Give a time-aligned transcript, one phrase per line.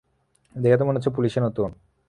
[0.55, 1.69] দেখে তো মনে হচ্ছে পুলিশে নতুন।